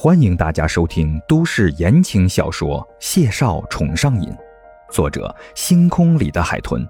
[0.00, 4.28] 欢迎大家收听都市言情小说《谢少宠上瘾》，
[4.92, 6.86] 作者：星空里的海豚，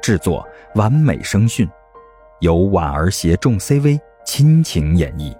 [0.00, 0.46] 制作：
[0.76, 1.68] 完美声讯，
[2.38, 5.36] 由婉儿携众 CV 亲情演绎，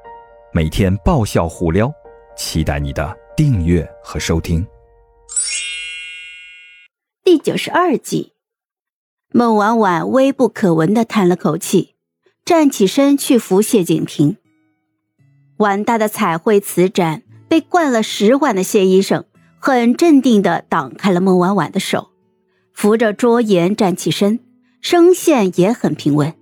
[0.52, 1.88] 每天爆笑互撩，
[2.36, 4.66] 期待你的订阅和收听。
[7.22, 8.32] 第九十二集，
[9.30, 11.94] 孟婉婉微不可闻的叹了口气，
[12.44, 14.38] 站起身去扶谢景亭。
[15.56, 19.24] 碗大的彩绘瓷盏被灌了十碗的谢医生
[19.58, 22.10] 很镇定地挡开了孟婉婉的手，
[22.72, 24.40] 扶着桌沿站起身，
[24.80, 26.34] 声线也很平稳。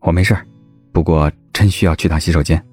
[0.00, 0.36] 我没事
[0.92, 2.64] 不过真需要去趟洗手间。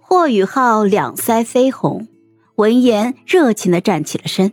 [0.00, 2.08] 霍雨浩两腮绯红，
[2.56, 4.52] 闻言热情的站起了身。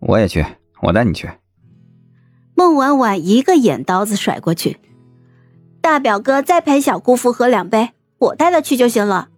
[0.00, 0.44] 我也去，
[0.82, 1.28] 我带你去。
[2.54, 4.78] 孟婉婉一个眼刀子甩过去，
[5.80, 7.90] 大表哥再陪小姑父喝两杯。
[8.18, 9.28] 我带他去就行了。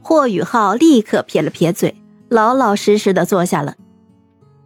[0.00, 1.94] 霍雨浩立刻撇了撇嘴，
[2.28, 3.76] 老老实实的坐下了。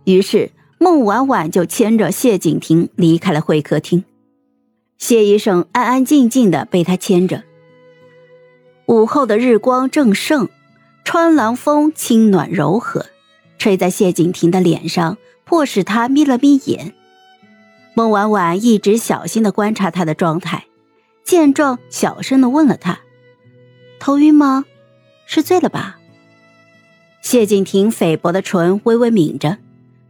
[0.05, 4.05] 于是孟婉婉就牵着谢景亭离开了会客厅。
[4.97, 7.45] 谢医生安安静静的被他牵着。
[8.87, 10.49] 午后的日光正盛，
[11.05, 13.07] 穿廊风清暖柔和，
[13.59, 16.95] 吹在谢景亭的脸上，迫使他眯了眯眼。
[17.95, 20.65] 孟婉婉一直小心的观察他的状态，
[21.23, 23.01] 见状，小声的问了他。
[23.99, 24.65] 头晕吗？
[25.27, 25.99] 是醉了吧？
[27.21, 29.59] 谢景亭菲薄的唇微微抿着，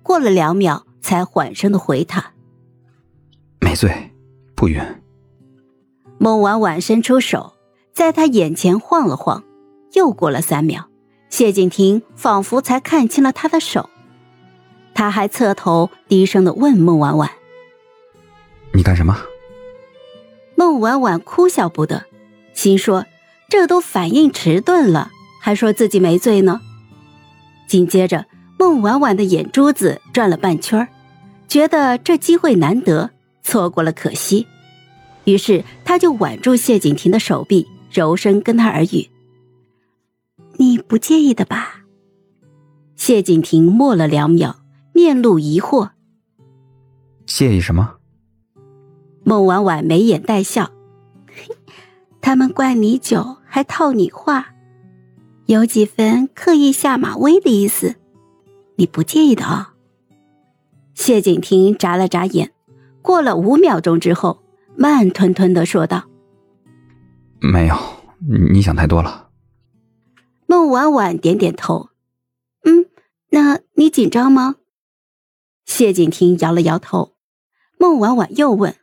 [0.03, 2.33] 过了两秒，才缓声的回他
[3.61, 4.13] ：“没醉，
[4.55, 4.81] 不晕。”
[6.19, 7.55] 孟婉婉伸出手，
[7.93, 9.43] 在他眼前晃了晃，
[9.95, 10.89] 又过了三秒，
[11.31, 13.91] 谢景亭仿佛才看清了他的手，
[14.95, 17.29] 他还侧头低声的问孟婉婉
[18.73, 19.19] ：“你干什么？”
[20.55, 22.05] 孟婉婉哭笑不得，
[22.53, 23.05] 心说。
[23.49, 25.11] 这都反应迟钝了，
[25.41, 26.61] 还说自己没醉呢。
[27.67, 28.27] 紧接着，
[28.59, 30.87] 孟婉婉的眼珠子转了半圈
[31.49, 33.11] 觉得这机会难得，
[33.43, 34.47] 错过了可惜。
[35.25, 39.09] 于是，他就挽住谢景亭的手臂，柔声跟他耳语
[40.59, 41.85] ：“你不介意的吧？”
[42.97, 44.57] 谢景亭默了两秒，
[44.93, 45.91] 面露疑惑
[47.27, 47.97] ：“介意什么？”
[49.25, 50.71] 孟婉婉眉眼带笑。
[52.29, 54.53] 他们灌你酒，还套你话，
[55.47, 57.97] 有几分刻意下马威的意思，
[58.77, 59.73] 你不介意的啊？
[60.93, 62.53] 谢景亭眨了眨眼，
[63.01, 64.43] 过了五秒钟之后，
[64.77, 66.05] 慢吞吞的说道
[67.41, 67.75] ：“没有，
[68.53, 69.31] 你想太多了。”
[70.47, 71.89] 孟婉婉点点头
[72.65, 72.91] ：“嗯，
[73.31, 74.57] 那你紧张吗？”
[75.65, 77.15] 谢景亭摇了摇头。
[77.79, 78.77] 孟婉婉又问：“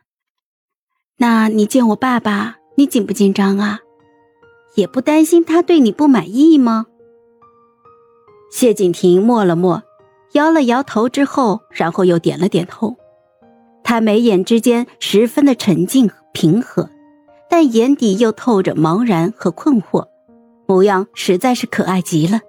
[1.18, 3.80] 那你见我爸爸？”你紧不紧张啊？
[4.74, 6.86] 也不担心他对你不满意吗？
[8.52, 9.82] 谢景亭默了默，
[10.32, 12.96] 摇了摇头之后，然后又点了点头。
[13.82, 16.90] 他眉眼之间十分的沉静平和，
[17.48, 20.08] 但眼底又透着茫然和困惑，
[20.66, 22.40] 模样实在是可爱极了。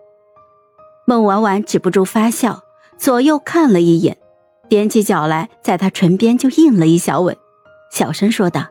[1.06, 2.64] 孟婉婉止不住发笑，
[2.98, 4.18] 左右看了一眼，
[4.70, 7.38] 踮起脚来，在他唇边就印了一小吻，
[7.90, 8.66] 小声说道。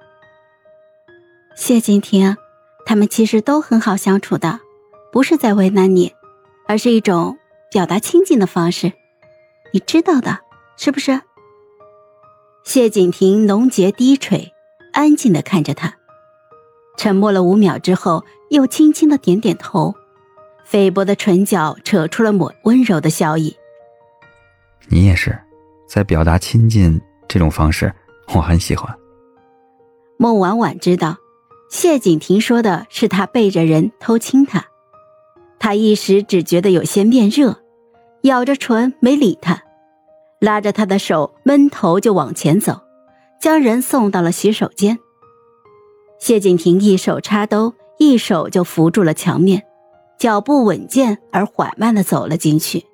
[1.57, 2.37] 谢景婷，
[2.85, 4.61] 他们其实都很好相处的，
[5.11, 6.13] 不是在为难你，
[6.69, 7.39] 而是一种
[7.71, 8.93] 表达亲近的方式，
[9.73, 10.39] 你知道的，
[10.77, 11.23] 是不是？
[12.63, 14.53] 谢景亭浓睫低垂，
[14.93, 15.95] 安静的看着他，
[16.99, 19.95] 沉默了五秒之后，又轻轻的点点头，
[20.63, 23.57] 菲薄的唇角扯出了抹温柔的笑意。
[24.89, 25.37] 你也是，
[25.89, 27.91] 在表达亲近这种方式，
[28.35, 28.95] 我很喜欢。
[30.19, 31.17] 孟婉婉知道。
[31.69, 34.67] 谢景亭说的是他背着人偷亲他，
[35.59, 37.57] 他一时只觉得有些面热，
[38.23, 39.63] 咬着唇没理他，
[40.39, 42.81] 拉着他的手闷头就往前走，
[43.41, 44.99] 将人送到了洗手间。
[46.19, 49.65] 谢景亭一手插兜，一手就扶住了墙面，
[50.19, 52.85] 脚步稳健而缓慢的走了进去。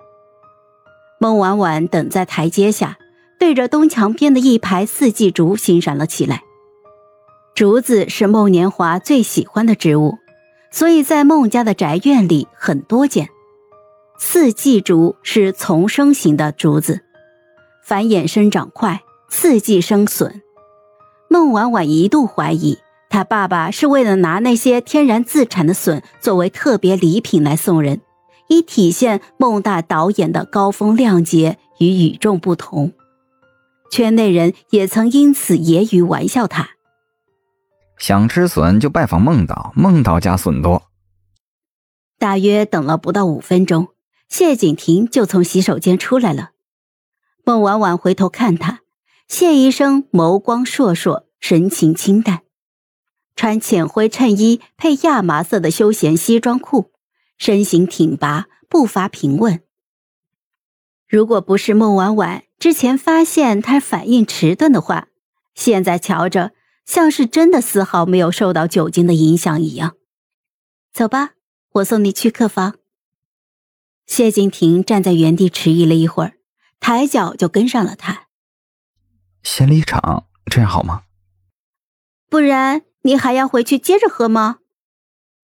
[1.20, 2.98] 孟婉婉等在台阶下，
[3.38, 6.42] 对着东墙边的一排四季竹欣赏了起来。
[7.54, 10.19] 竹子是孟年华最喜欢的植物，
[10.70, 13.28] 所以在孟家的宅院里很多见。
[14.19, 17.02] 四季竹是丛生型的竹子，
[17.84, 20.40] 繁衍生长快，四季生笋。
[21.28, 22.78] 孟婉婉一度怀疑，
[23.10, 28.00] 他爸爸是为了拿那些天然自产的笋作为特别礼品来送人，
[28.49, 32.93] 以体现孟大导演的高风亮节与与众不同。
[33.90, 36.70] 圈内人也曾因此揶揄玩笑他。
[38.02, 40.90] 想吃笋就拜访孟导，孟导家笋多。
[42.19, 43.90] 大约等了不到五分钟，
[44.28, 46.50] 谢景亭就从洗手间出来了。
[47.44, 48.81] 孟婉婉回头看他，
[49.28, 52.40] 谢医生眸光烁烁，神情清淡，
[53.37, 56.90] 穿浅灰衬衣配亚麻色的休闲西装裤，
[57.38, 59.60] 身形挺拔，步伐平稳。
[61.06, 65.06] 如果不是孟婉婉之前发现他反应迟钝的话，
[65.54, 66.50] 现在瞧着
[66.84, 69.96] 像是真的丝毫没有受到酒精的影响一样。
[70.93, 71.31] 走吧，
[71.73, 72.76] 我送你去客房。
[74.06, 76.34] 谢景亭站在原地迟疑了一会儿。
[76.81, 78.26] 抬脚就跟上了他。
[79.44, 81.05] 先离场，这样好吗？
[82.29, 84.58] 不然你还要回去接着喝吗？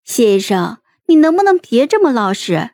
[0.03, 2.71] 谢医生，你能不能别这么老实？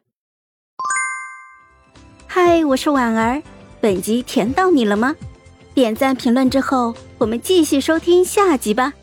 [2.26, 3.44] 嗨，我是婉儿，
[3.80, 5.16] 本集甜到你了吗？
[5.76, 8.94] 点赞评论之后，我们继续收听下集吧。